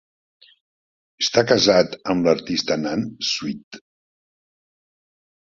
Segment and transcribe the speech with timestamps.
[1.25, 3.81] Està casat amb l'artista Nan Swid.